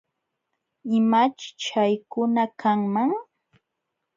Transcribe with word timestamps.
¿Imaćh 0.99 1.43
chaykuna 1.61 2.43
kanman? 2.59 3.11